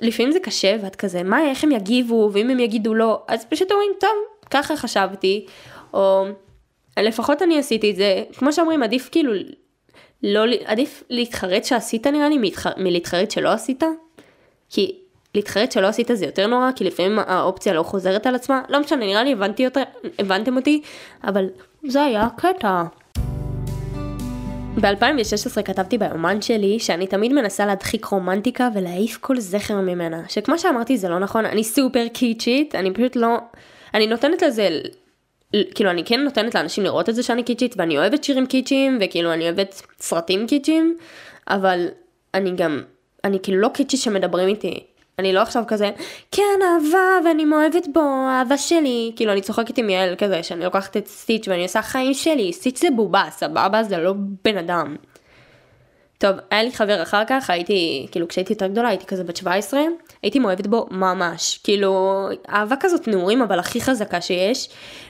[0.02, 3.72] לפעמים זה קשה ואת כזה, מה, איך הם יגיבו, ואם הם יגידו לא, אז פשוט
[3.72, 4.10] אומרים, טוב,
[4.50, 5.46] ככה חשבתי,
[5.94, 6.26] או
[7.00, 9.34] לפחות אני עשיתי את זה, כמו שאומרים, עדיף כאילו,
[10.24, 13.84] לא, עדיף להתחרט שעשית נראה לי מלהתחרט שלא עשית.
[14.70, 15.01] כי
[15.36, 19.06] להתחרט שלא עשית זה יותר נורא, כי לפעמים האופציה לא חוזרת על עצמה, לא משנה,
[19.06, 19.82] נראה לי הבנתי אותה,
[20.20, 20.82] הבנתם אותי,
[21.24, 21.46] אבל
[21.88, 22.84] זה היה קטע.
[24.82, 30.98] ב-2016 כתבתי ביומן שלי שאני תמיד מנסה להדחיק רומנטיקה ולהעיף כל זכר ממנה, שכמו שאמרתי
[30.98, 33.38] זה לא נכון, אני סופר קיצ'ית, אני פשוט לא,
[33.94, 34.70] אני נותנת לזה,
[35.76, 39.34] כאילו אני כן נותנת לאנשים לראות את זה שאני קיצ'ית ואני אוהבת שירים קיצ'יים וכאילו
[39.34, 40.98] אני אוהבת סרטים קיצ'יים,
[41.48, 41.88] אבל
[42.34, 42.82] אני גם,
[43.24, 44.84] אני כאילו לא קיצ'ית שמדברים איתי
[45.22, 45.90] אני לא עכשיו כזה,
[46.32, 49.12] כן אהבה ואני מאוהבת בו, אהבה שלי.
[49.16, 52.82] כאילו אני צוחקת עם יעל כזה, שאני לוקחת את סטיץ' ואני עושה חיים שלי, סטיץ'
[52.82, 53.84] זה בובה, סבבה?
[53.84, 54.96] זה לא בן אדם.
[56.18, 59.82] טוב, היה לי חבר אחר כך, הייתי, כאילו כשהייתי יותר גדולה, הייתי כזה בת 17,
[60.24, 64.70] הייתי מאוהבת בו ממש, כאילו, אהבה כזאת נעורים, אבל הכי חזקה שיש,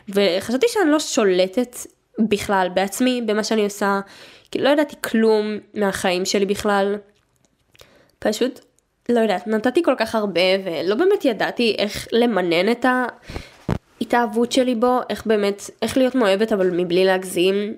[0.09, 1.75] וחשבתי שאני לא שולטת
[2.19, 3.99] בכלל בעצמי, במה שאני עושה,
[4.51, 6.95] כאילו לא ידעתי כלום מהחיים שלי בכלל.
[8.19, 8.59] פשוט
[9.09, 12.85] לא יודעת, נתתי כל כך הרבה ולא באמת ידעתי איך למנן את
[14.01, 17.75] ההתאהבות שלי בו, איך באמת, איך להיות מאוהבת אבל מבלי להגזים.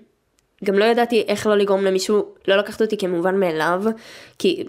[0.63, 3.83] גם לא ידעתי איך לא לגרום למישהו לא לקחת אותי כמובן מאליו,
[4.39, 4.63] כי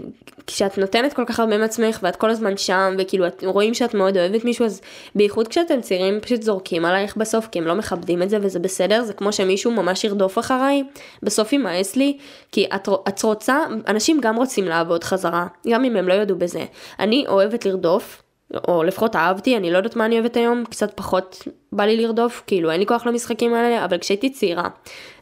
[0.47, 4.17] כשאת נותנת כל כך הרבה מעצמך ואת כל הזמן שם וכאילו את רואים שאת מאוד
[4.17, 4.81] אוהבת מישהו אז
[5.15, 9.03] בייחוד כשאתם צעירים פשוט זורקים עלייך בסוף כי הם לא מכבדים את זה וזה בסדר
[9.03, 10.83] זה כמו שמישהו ממש ירדוף אחריי
[11.23, 12.19] בסוף יימאס לי
[12.53, 16.65] כי את, את רוצה אנשים גם רוצים לעבוד חזרה גם אם הם לא יודו בזה.
[16.99, 18.23] אני אוהבת לרדוף
[18.69, 22.43] או לפחות אהבתי, אני לא יודעת מה אני אוהבת היום, קצת פחות בא לי לרדוף,
[22.47, 24.69] כאילו אין לי כוח למשחקים האלה, אבל כשהייתי צעירה,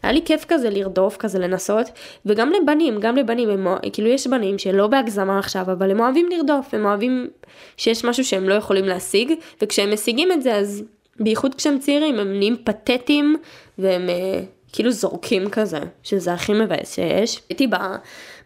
[0.02, 1.86] היה לי כיף כזה לרדוף, כזה לנסות,
[2.26, 6.74] וגם לבנים, גם לבנים, הם, כאילו יש בנים שלא בהגזמה עכשיו, אבל הם אוהבים לרדוף,
[6.74, 7.30] הם אוהבים
[7.76, 10.82] שיש משהו שהם לא יכולים להשיג, וכשהם משיגים את זה, אז
[11.20, 13.36] בייחוד כשהם צעירים, הם נהיים פתטיים,
[13.78, 14.40] והם אה,
[14.72, 17.40] כאילו זורקים כזה, שזה הכי מבאס שיש.
[17.48, 17.66] הייתי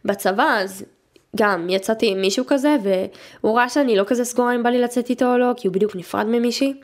[0.05, 0.85] בצבא, אז
[1.37, 5.11] גם יצאתי עם מישהו כזה והוא ראה שאני לא כזה סגורה אם בא לי לצאת
[5.11, 6.75] איתו או לא כי הוא בדיוק נפרד ממישהי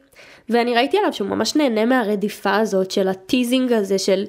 [0.48, 4.24] ואני ראיתי עליו שהוא ממש נהנה מהרדיפה הזאת של הטיזינג הזה של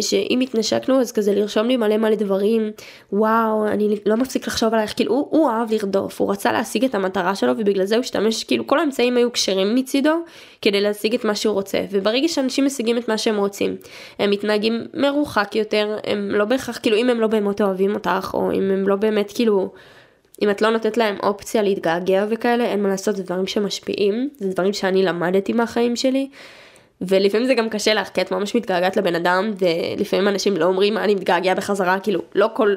[0.00, 2.70] שאם התנשקנו אז כזה לרשום לי מלא מלא דברים,
[3.12, 6.94] וואו, אני לא מפסיק לחשוב עלייך, כאילו הוא, הוא אהב לרדוף, הוא רצה להשיג את
[6.94, 10.14] המטרה שלו ובגלל זה הוא השתמש, כאילו כל האמצעים היו כשרים מצידו
[10.62, 13.76] כדי להשיג את מה שהוא רוצה, וברגע שאנשים משיגים את מה שהם רוצים,
[14.18, 18.52] הם מתנהגים מרוחק יותר, הם לא בהכרח, כאילו אם הם לא באמת אוהבים אותך, או
[18.52, 19.72] אם הם לא באמת כאילו...
[20.42, 24.48] אם את לא נותנת להם אופציה להתגעגע וכאלה, אין מה לעשות, זה דברים שמשפיעים, זה
[24.48, 26.28] דברים שאני למדתי מהחיים שלי,
[27.02, 30.98] ולפעמים זה גם קשה לך, כי את ממש מתגעגעת לבן אדם, ולפעמים אנשים לא אומרים
[30.98, 32.76] אני מתגעגע בחזרה, כאילו לא כל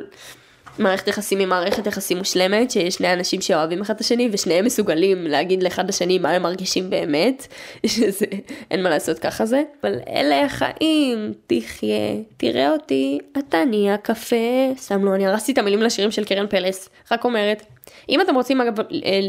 [0.80, 5.28] מערכת יחסים היא מערכת יחסים מושלמת, שיש שני אנשים שאוהבים אחד את השני, ושניהם מסוגלים
[5.28, 7.48] להגיד לאחד השני מה הם מרגישים באמת,
[7.86, 8.26] שזה,
[8.72, 15.06] אין מה לעשות ככה זה, אבל אלה החיים, תחיה, תראה אותי, אתה נהיה קפה, שם
[15.06, 17.64] לו, אני הרסתי את המילים לשירים של קרן פלס, רק אומרת,
[18.10, 18.74] אם אתם רוצים אגב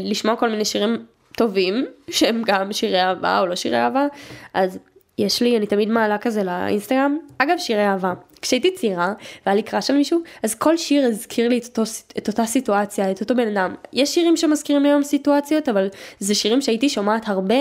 [0.03, 1.05] לשמוע כל מיני שירים
[1.37, 4.07] טובים, שהם גם שירי אהבה או לא שירי אהבה,
[4.53, 4.79] אז
[5.17, 7.17] יש לי, אני תמיד מעלה כזה לאינסטגרם.
[7.37, 8.13] אגב, שירי אהבה.
[8.41, 9.13] כשהייתי צעירה
[9.45, 13.11] והיה לי קראש על מישהו, אז כל שיר הזכיר לי את, אותו, את אותה סיטואציה,
[13.11, 13.75] את אותו בן אדם.
[13.93, 15.87] יש שירים שמזכירים לי היום סיטואציות, אבל
[16.19, 17.55] זה שירים שהייתי שומעת הרבה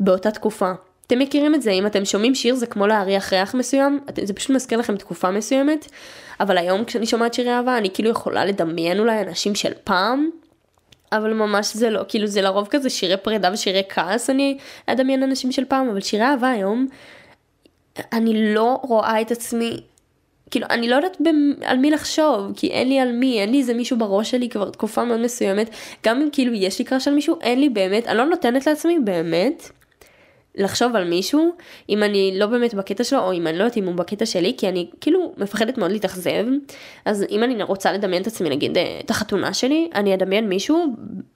[0.00, 0.72] באותה תקופה.
[1.06, 4.50] אתם מכירים את זה, אם אתם שומעים שיר זה כמו להריח ריח מסוים, זה פשוט
[4.50, 5.86] מזכיר לכם תקופה מסוימת,
[6.40, 10.30] אבל היום כשאני שומעת שירי אהבה אני כאילו יכולה לדמיין אולי אנשים של פעם,
[11.12, 15.52] אבל ממש זה לא, כאילו זה לרוב כזה שירי פרידה ושירי כעס, אני אדמיין אנשים
[15.52, 16.86] של פעם, אבל שירי אהבה היום,
[18.12, 19.80] אני לא רואה את עצמי,
[20.50, 23.58] כאילו אני לא יודעת במ, על מי לחשוב, כי אין לי על מי, אין לי
[23.58, 25.70] איזה מישהו בראש שלי כבר תקופה מאוד מסוימת,
[26.06, 28.98] גם אם כאילו יש לי קראש על מישהו, אין לי באמת, אני לא נותנת לעצמי
[28.98, 29.70] באמת
[30.58, 31.52] לחשוב על מישהו,
[31.88, 34.54] אם אני לא באמת בקטע שלו, או אם אני לא יודעת אם הוא בקטע שלי,
[34.58, 36.44] כי אני כאילו מפחדת מאוד להתאכזב,
[37.04, 40.86] אז אם אני רוצה לדמיין את עצמי, נגיד אה, את החתונה שלי, אני אדמיין מישהו,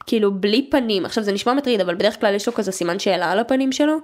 [0.06, 3.32] כאילו בלי פנים, עכשיו זה נשמע מטריד, אבל בדרך כלל יש לו כזה סימן שאלה
[3.32, 3.96] על הפנים שלו,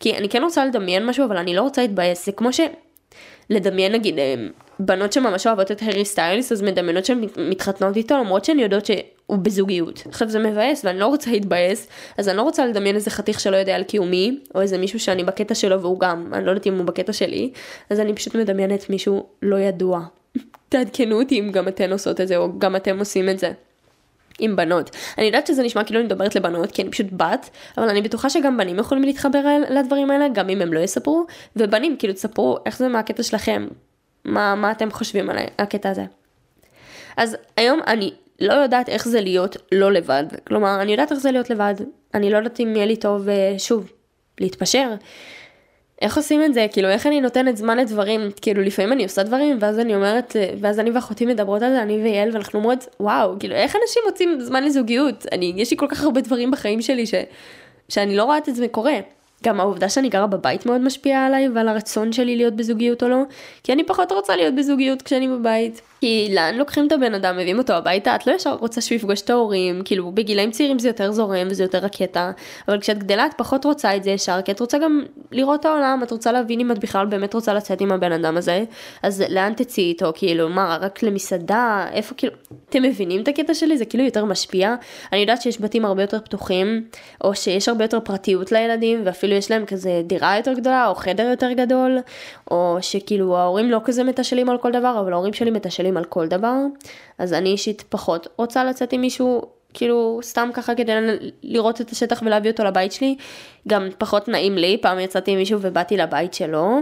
[0.00, 2.60] כי אני כן רוצה לדמיין משהו, אבל אני לא רוצה להתבאס, זה כמו ש...
[3.50, 4.34] לדמיין נגיד אה,
[4.80, 9.38] בנות שממש אוהבות את הארי סטיילס אז מדמיינות שהן מתחתנות איתו למרות שהן יודעות שהוא
[9.38, 10.02] בזוגיות.
[10.08, 11.88] עכשיו זה מבאס ואני לא רוצה להתבאס
[12.18, 15.24] אז אני לא רוצה לדמיין איזה חתיך שלא יודע על קיומי או איזה מישהו שאני
[15.24, 17.50] בקטע שלו והוא גם אני לא יודעת אם הוא בקטע שלי
[17.90, 20.00] אז אני פשוט מדמיינת מישהו לא ידוע.
[20.68, 23.52] תעדכנו אותי אם גם אתן עושות את זה או גם אתם עושים את זה.
[24.40, 24.96] עם בנות.
[25.18, 28.30] אני יודעת שזה נשמע כאילו אני מדברת לבנות כי אני פשוט בת, אבל אני בטוחה
[28.30, 32.78] שגם בנים יכולים להתחבר לדברים האלה, גם אם הם לא יספרו, ובנים כאילו תספרו איך
[32.78, 33.66] זה מהקטע שלכם,
[34.24, 36.04] מה, מה אתם חושבים על הקטע הזה.
[37.16, 41.30] אז היום אני לא יודעת איך זה להיות לא לבד, כלומר אני יודעת איך זה
[41.30, 41.74] להיות לבד,
[42.14, 43.92] אני לא יודעת אם יהיה לי טוב אה, שוב
[44.40, 44.88] להתפשר.
[46.02, 46.66] איך עושים את זה?
[46.72, 48.20] כאילו, איך אני נותנת זמן לדברים?
[48.42, 52.02] כאילו, לפעמים אני עושה דברים, ואז אני אומרת, ואז אני ואחותי מדברות על זה, אני
[52.02, 55.26] ויעל, ואנחנו אומרות, וואו, כאילו, איך אנשים מוצאים זמן לזוגיות?
[55.32, 57.14] אני, יש לי כל כך הרבה דברים בחיים שלי ש,
[57.88, 58.98] שאני לא רואה את זה קורה.
[59.44, 63.22] גם העובדה שאני גרה בבית מאוד משפיעה עליי ועל הרצון שלי להיות בזוגיות או לא,
[63.62, 65.80] כי אני פחות רוצה להיות בזוגיות כשאני בבית.
[66.00, 69.20] כי לאן לוקחים את הבן אדם, מביאים אותו הביתה, את לא ישר רוצה שהוא יפגוש
[69.20, 72.30] את ההורים, כאילו בגילאים צעירים זה יותר זורם וזה יותר רקטה,
[72.68, 75.64] אבל כשאת גדלה את פחות רוצה את זה ישר, כי את רוצה גם לראות את
[75.64, 78.64] העולם, את רוצה להבין אם את בכלל באמת רוצה לצאת עם הבן אדם הזה,
[79.02, 82.32] אז לאן תצאי איתו, כאילו, מה, רק למסעדה, איפה, כאילו,
[82.68, 83.78] אתם מבינים את הקטע שלי?
[83.78, 84.74] זה כאילו יותר משפיע.
[85.12, 86.84] אני יודעת שיש בתים הרבה יותר פתוחים,
[87.24, 91.22] או שיש הרבה יותר פרטיות לילדים, ואפילו יש להם כזה דירה יותר גדולה, או חדר
[91.22, 91.98] יותר גדול,
[92.50, 96.26] או שכאילו ההורים לא כזה מתשאלים על כל דבר, אבל ההורים שלי מתשאלים על כל
[96.26, 96.56] דבר,
[97.18, 99.42] אז אני אישית פחות רוצה לצאת עם מישהו
[99.74, 100.92] כאילו סתם ככה כדי
[101.42, 103.16] לראות את השטח ולהביא אותו לבית שלי,
[103.68, 106.78] גם פחות נעים לי, פעם יצאתי עם מישהו ובאתי לבית שלו,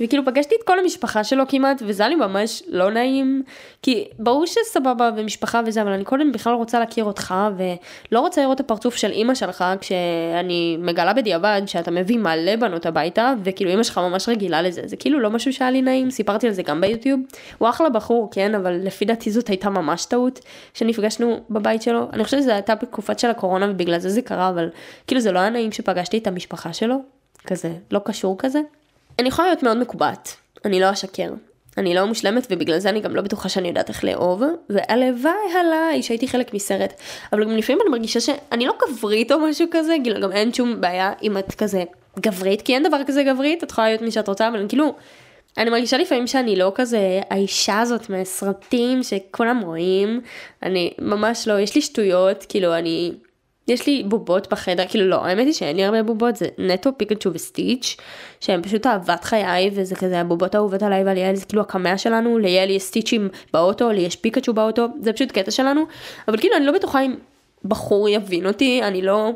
[0.00, 3.42] וכאילו פגשתי את כל המשפחה שלו כמעט וזה היה לי ממש לא נעים.
[3.82, 8.60] כי ברור שסבבה ומשפחה וזה אבל אני קודם בכלל רוצה להכיר אותך ולא רוצה לראות
[8.60, 13.82] את הפרצוף של אימא שלך כשאני מגלה בדיעבד שאתה מביא מלא בנות הביתה וכאילו אימא
[13.82, 14.82] שלך ממש רגילה לזה.
[14.84, 17.20] זה כאילו לא משהו שהיה לי נעים סיפרתי על זה גם ביוטיוב.
[17.58, 20.40] הוא אחלה בחור כן אבל לפי דעתי זאת הייתה ממש טעות
[20.74, 22.08] שנפגשנו בבית שלו.
[22.12, 24.68] אני חושבת שזה הייתה בתקופת של הקורונה ובגלל זה זה קרה אבל
[25.06, 26.96] כאילו זה לא היה נעים שפגשתי את המשפחה שלו.
[27.46, 28.60] כזה לא קשור כזה.
[29.18, 31.30] אני יכולה להיות מאוד מקובעת, אני לא אשקר.
[31.78, 36.02] אני לא מושלמת ובגלל זה אני גם לא בטוחה שאני יודעת איך לאהוב, והלוואי עליי
[36.02, 36.92] שהייתי חלק מסרט.
[37.32, 40.80] אבל גם לפעמים אני מרגישה שאני לא גברית או משהו כזה, כאילו גם אין שום
[40.80, 41.84] בעיה אם את כזה
[42.18, 44.94] גברית, כי אין דבר כזה גברית, את יכולה להיות מי שאת רוצה, אבל כאילו,
[45.58, 50.20] אני מרגישה לפעמים שאני לא כזה האישה הזאת מהסרטים שכולם רואים,
[50.62, 53.12] אני ממש לא, יש לי שטויות, כאילו אני
[53.70, 57.30] יש לי בובות בחדר, כאילו לא, האמת היא שאין לי הרבה בובות, זה נטו פיקצ'ו
[57.32, 57.96] וסטיץ',
[58.40, 62.38] שהם פשוט אהבת חיי, וזה כזה הבובות האהובות עליי ועל יעל, זה כאילו הקמע שלנו,
[62.38, 65.84] ליעל יש סטיצ'ים באוטו, לי יש פיקצ'ו באוטו, זה פשוט קטע שלנו,
[66.28, 67.14] אבל כאילו אני לא בטוחה אם
[67.64, 69.32] בחור יבין אותי, אני לא...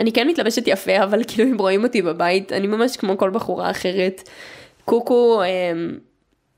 [0.00, 3.70] אני כן מתלבשת יפה, אבל כאילו אם רואים אותי בבית, אני ממש כמו כל בחורה
[3.70, 4.28] אחרת.
[4.84, 5.98] קוקו, אמ,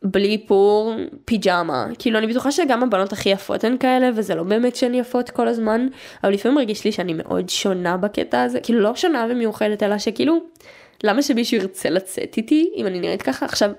[0.04, 1.86] בלי פור, פיג'מה.
[1.98, 5.48] כאילו אני בטוחה שגם הבנות הכי יפות הן כאלה, וזה לא באמת שהן יפות כל
[5.48, 5.86] הזמן,
[6.24, 10.38] אבל לפעמים מרגיש לי שאני מאוד שונה בקטע הזה, כאילו לא שונה ומיוחדת, אלא שכאילו,
[11.04, 13.46] למה שמישהו ירצה לצאת איתי אם אני נראית ככה?
[13.46, 13.70] עכשיו,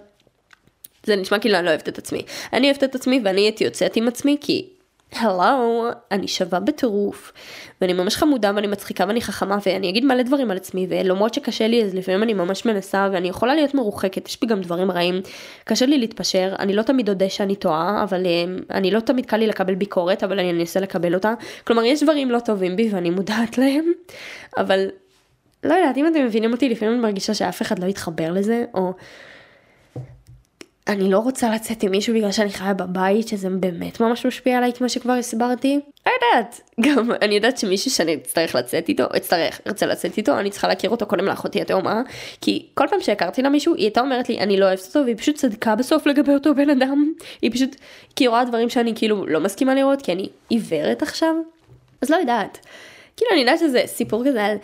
[1.06, 2.22] זה נשמע כאילו אני לא אוהבת את עצמי.
[2.54, 4.70] אני אוהבת את עצמי ואני הייתי יוצאת עם עצמי כי
[5.18, 7.34] הלו, אני שווה בטירוף,
[7.82, 11.68] ואני ממש חמודה ואני מצחיקה ואני חכמה ואני אגיד מלא דברים על עצמי ולמרות שקשה
[11.68, 15.22] לי אז לפעמים אני ממש מנסה ואני יכולה להיות מרוחקת, יש בי גם דברים רעים,
[15.64, 19.38] קשה לי להתפשר, אני לא תמיד אודה שאני טועה, אבל אה, אני לא תמיד קל
[19.38, 21.34] לי לקבל ביקורת, אבל אני אנסה לקבל אותה,
[21.68, 23.86] כלומר יש דברים לא טובים בי ואני מודעת להם,
[24.58, 24.88] אבל
[25.64, 28.94] לא יודעת, אם אתם מבינים אותי לפעמים אני מרגישה שאף אחד לא יתחבר לזה, או...
[30.88, 34.74] אני לא רוצה לצאת עם מישהו בגלל שאני חיה בבית, שזה באמת ממש משפיע עליי
[34.74, 35.80] כמו שכבר הסברתי.
[36.06, 40.50] לא יודעת, גם אני יודעת שמישהו שאני אצטרך לצאת איתו, אצטרך, ארצה לצאת איתו, אני
[40.50, 42.02] צריכה להכיר אותו קודם לאחותי התאומה,
[42.42, 45.18] כי כל פעם שהכרתי לה מישהו, היא הייתה אומרת לי, אני לא אוהבת אותו, והיא
[45.18, 47.14] פשוט צדקה בסוף לגבי אותו בן אדם.
[47.42, 47.76] היא פשוט,
[48.16, 51.36] כי היא רואה דברים שאני כאילו לא מסכימה לראות, כי אני עיוורת עכשיו.
[52.02, 52.66] אז לא יודעת.
[53.18, 54.58] כאילו אני יודעת שזה סיפור כזה על...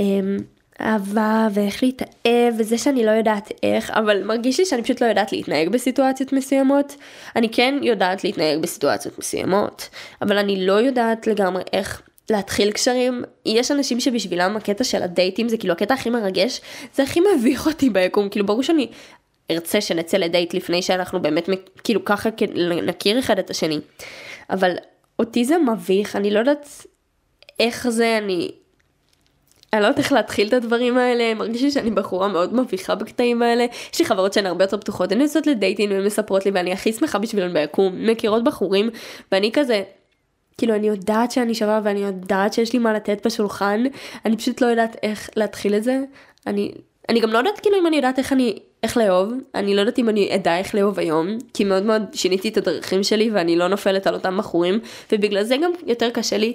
[0.00, 0.36] אמ,
[0.80, 5.32] אהבה ואיך להתאהב וזה שאני לא יודעת איך אבל מרגיש לי שאני פשוט לא יודעת
[5.32, 6.96] להתנהג בסיטואציות מסוימות.
[7.36, 9.88] אני כן יודעת להתנהג בסיטואציות מסוימות
[10.22, 13.24] אבל אני לא יודעת לגמרי איך להתחיל קשרים.
[13.46, 16.60] יש אנשים שבשבילם הקטע של הדייטים זה כאילו הקטע הכי מרגש
[16.94, 18.28] זה הכי מביך אותי ביקום.
[18.28, 18.86] כאילו ברור שאני
[19.50, 21.48] ארצה שנצא לדייט לפני שאנחנו באמת
[21.84, 22.28] כאילו ככה
[22.86, 23.80] נכיר אחד את השני.
[24.50, 24.74] אבל
[25.18, 26.86] אותי זה מביך אני לא יודעת
[27.60, 28.50] איך זה אני
[29.72, 33.42] אני לא יודעת איך להתחיל את הדברים האלה, מרגיש לי שאני בחורה מאוד מביכה בקטעים
[33.42, 33.66] האלה.
[33.92, 36.92] יש לי חברות שהן הרבה יותר פתוחות, הן יוצאות לדייטים והן מספרות לי ואני הכי
[36.92, 38.90] שמחה בשבילן ביקום, מכירות בחורים,
[39.32, 39.82] ואני כזה,
[40.58, 43.84] כאילו אני יודעת שאני שווה ואני יודעת שיש לי מה לתת בשולחן,
[44.24, 46.00] אני פשוט לא יודעת איך להתחיל את זה.
[46.46, 46.72] אני,
[47.08, 49.98] אני גם לא יודעת כאילו אם אני יודעת איך אני, איך לאהוב, אני לא יודעת
[49.98, 53.68] אם אני אדע איך לאהוב היום, כי מאוד מאוד שיניתי את הדרכים שלי ואני לא
[53.68, 54.80] נופלת על אותם בחורים,
[55.12, 56.54] ובגלל זה גם יותר קשה לי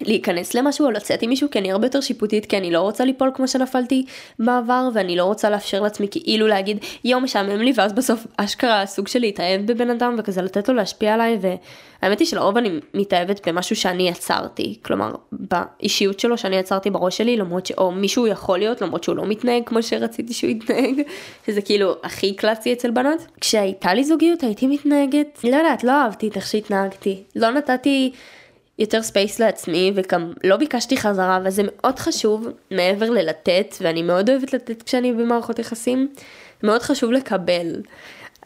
[0.00, 3.04] להיכנס למשהו או לצאת עם מישהו כי אני הרבה יותר שיפוטית כי אני לא רוצה
[3.04, 4.04] ליפול כמו שנפלתי
[4.38, 9.08] בעבר ואני לא רוצה לאפשר לעצמי כאילו להגיד יום משעמם לי ואז בסוף אשכרה סוג
[9.08, 13.76] של להתאהב בבן אדם וכזה לתת לו להשפיע עליי והאמת היא שלרוב אני מתאהבת במשהו
[13.76, 14.78] שאני יצרתי.
[14.82, 19.26] כלומר באישיות שלו שאני יצרתי בראש שלי למרות שאו מישהו יכול להיות למרות שהוא לא
[19.26, 21.02] מתנהג כמו שרציתי שהוא יתנהג
[21.46, 23.26] שזה כאילו הכי קלאסי אצל בנות.
[23.40, 27.22] כשהייתה לי זוגיות הייתי מתנהגת לא יודעת לא אהבתי את איך שהתנהגתי.
[27.36, 28.12] לא נתתי
[28.78, 34.52] יותר space לעצמי וגם לא ביקשתי חזרה וזה מאוד חשוב מעבר ללתת ואני מאוד אוהבת
[34.52, 36.08] לתת כשאני במערכות יחסים
[36.62, 37.82] מאוד חשוב לקבל.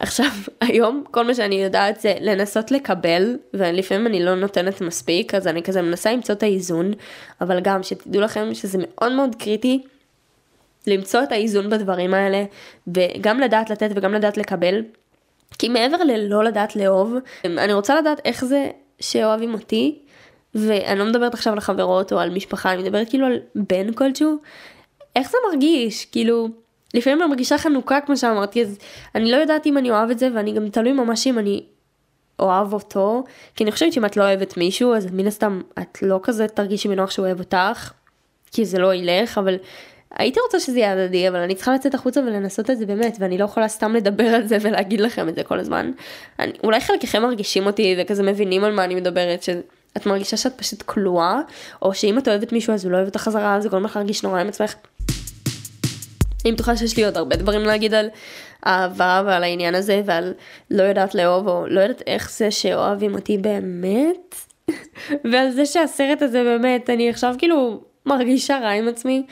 [0.00, 0.30] עכשיו
[0.68, 5.62] היום כל מה שאני יודעת זה לנסות לקבל ולפעמים אני לא נותנת מספיק אז אני
[5.62, 6.92] כזה מנסה למצוא את האיזון
[7.40, 9.82] אבל גם שתדעו לכם שזה מאוד מאוד קריטי
[10.86, 12.44] למצוא את האיזון בדברים האלה
[12.86, 14.82] וגם לדעת לתת וגם לדעת לקבל
[15.58, 19.98] כי מעבר ללא לדעת לאהוב אני רוצה לדעת איך זה שאוהבים אותי
[20.56, 24.36] ואני לא מדברת עכשיו על חברות או על משפחה, אני מדברת כאילו על בן כלשהו,
[25.16, 26.04] איך זה מרגיש?
[26.04, 26.48] כאילו,
[26.94, 28.78] לפעמים אני מרגישה חנוכה כמו שאמרתי, אז
[29.14, 31.64] אני לא יודעת אם אני אוהב את זה, ואני גם תלוי ממש אם אני
[32.38, 36.20] אוהב אותו, כי אני חושבת שאם את לא אוהבת מישהו, אז מן הסתם את לא
[36.22, 37.92] כזה תרגישי בנוח שהוא אוהב אותך,
[38.50, 39.56] כי זה לא ילך, אבל
[40.10, 43.38] הייתי רוצה שזה יהיה הדדי, אבל אני צריכה לצאת החוצה ולנסות את זה באמת, ואני
[43.38, 45.90] לא יכולה סתם לדבר על זה ולהגיד לכם את זה כל הזמן.
[46.38, 49.48] אני, אולי חלקכם מרגישים אותי וכזה מבינים על מה אני מדברת, ש...
[49.96, 51.40] את מרגישה שאת פשוט כלואה,
[51.82, 54.22] או שאם את אוהבת מישהו אז הוא לא אוהב אותך חזרה, זה גורם לך להרגיש
[54.22, 54.74] נורא עם עצמך.
[56.44, 58.08] אני בטוחה שיש לי עוד הרבה דברים להגיד על
[58.66, 60.34] אהבה ועל העניין הזה ועל
[60.70, 64.34] לא יודעת לאהוב או לא יודעת איך זה שאוהבים אותי באמת
[65.32, 69.26] ועל זה שהסרט הזה באמת אני עכשיו כאילו מרגישה רע עם עצמי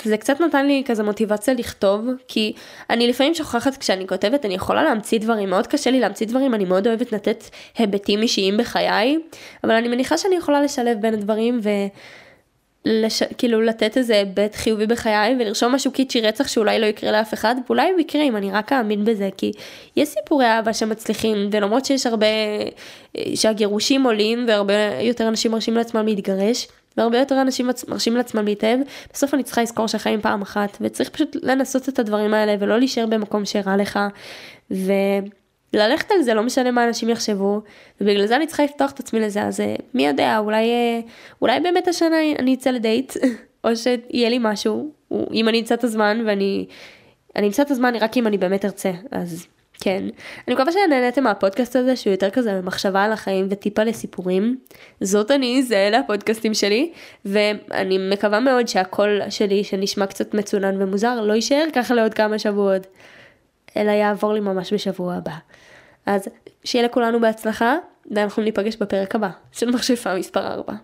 [0.00, 2.52] וזה קצת נתן לי כזה מוטיבציה לכתוב כי
[2.90, 6.64] אני לפעמים שוכחת כשאני כותבת אני יכולה להמציא דברים מאוד קשה לי להמציא דברים אני
[6.64, 7.44] מאוד אוהבת לתת
[7.78, 9.18] היבטים אישיים בחיי
[9.64, 11.68] אבל אני מניחה שאני יכולה לשלב בין הדברים ו...
[12.84, 13.22] לש...
[13.42, 17.90] לתת איזה היבט חיובי בחיי ולרשום משהו קיצ'י רצח שאולי לא יקרה לאף אחד ואולי
[17.90, 19.52] הוא יקרה אם אני רק אאמין בזה כי
[19.96, 22.26] יש סיפורי אהבה שמצליחים ולמרות שיש הרבה
[23.34, 28.80] שהגירושים עולים והרבה יותר אנשים מרשים לעצמם להתגרש והרבה יותר אנשים מרשים לעצמם להתאהב
[29.12, 33.06] בסוף אני צריכה לזכור שהחיים פעם אחת וצריך פשוט לנסות את הדברים האלה ולא להישאר
[33.06, 33.98] במקום שרע לך.
[34.70, 34.92] ו...
[35.74, 37.60] ללכת על זה, לא משנה מה אנשים יחשבו,
[38.00, 41.00] ובגלל זה אני צריכה לפתוח את עצמי לזה, אז אה, מי יודע, אולי, אה,
[41.42, 43.12] אולי באמת השנה אני אצא לדייט,
[43.64, 44.92] או שיהיה לי משהו,
[45.32, 46.66] אם אני אמצא את הזמן, ואני
[47.36, 49.46] אני אמצא את הזמן רק אם אני באמת ארצה, אז
[49.84, 50.04] כן.
[50.48, 54.56] אני מקווה שנהניתם מהפודקאסט הזה, שהוא יותר כזה מחשבה על החיים וטיפה לסיפורים.
[55.00, 56.92] זאת אני, זה אלה הפודקאסטים שלי,
[57.24, 62.86] ואני מקווה מאוד שהקול שלי, שנשמע קצת מצונן ומוזר, לא יישאר ככה לעוד כמה שבועות.
[63.76, 65.34] אלא יעבור לי ממש בשבוע הבא.
[66.06, 66.28] אז
[66.64, 67.76] שיהיה לכולנו בהצלחה,
[68.10, 70.74] ואנחנו ניפגש בפרק הבא של מכשפה מספר 4.